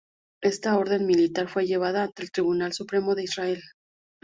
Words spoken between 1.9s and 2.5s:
ante el